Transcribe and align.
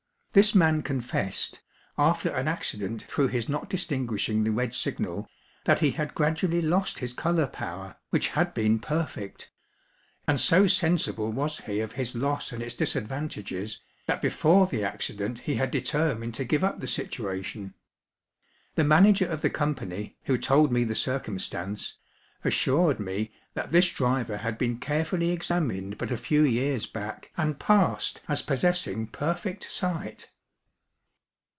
This 0.33 0.55
man 0.55 0.81
confessed, 0.81 1.59
after 1.97 2.29
an 2.29 2.47
accident 2.47 3.03
through 3.03 3.27
his 3.27 3.49
not 3.49 3.69
distinguishing 3.69 4.45
the 4.45 4.51
red 4.51 4.73
signal, 4.73 5.27
that 5.65 5.79
he 5.79 5.91
had 5.91 6.15
gradually 6.15 6.61
lost 6.61 6.99
his 6.99 7.11
colour 7.11 7.45
power, 7.47 7.97
which 8.11 8.29
had 8.29 8.53
been 8.53 8.79
perfect; 8.79 9.51
and 10.25 10.39
so 10.39 10.67
sensible 10.67 11.33
was 11.33 11.59
he 11.59 11.81
of 11.81 11.91
his 11.91 12.15
loss 12.15 12.53
and 12.53 12.63
its 12.63 12.75
disadvantages, 12.75 13.81
that 14.05 14.21
before 14.21 14.67
the 14.67 14.85
accident 14.85 15.39
he 15.39 15.55
had 15.55 15.69
determined 15.69 16.33
to 16.35 16.45
give 16.45 16.63
up 16.63 16.79
the 16.79 16.87
situation. 16.87 17.73
The 18.75 18.85
manager 18.85 19.25
of 19.27 19.41
the 19.41 19.49
Company, 19.49 20.15
who 20.23 20.37
told 20.37 20.71
me 20.71 20.85
the 20.85 20.95
circumstance, 20.95 21.97
assured 22.43 22.99
me 22.99 23.31
that 23.53 23.69
this 23.69 23.91
driver 23.91 24.37
had 24.37 24.57
been 24.57 24.75
carefully 24.79 25.29
examined 25.29 25.95
but 25.97 26.09
a 26.09 26.17
few 26.17 26.41
years 26.41 26.87
back 26.87 27.29
and 27.37 27.59
passed 27.59 28.19
as 28.27 28.41
possessing 28.41 29.05
perfect 29.05 29.63
sight.' 29.63 30.31